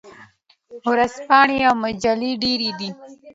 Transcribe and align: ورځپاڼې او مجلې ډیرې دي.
ورځپاڼې 0.89 1.59
او 1.67 1.73
مجلې 1.83 2.31
ډیرې 2.43 2.69
دي. 2.79 2.89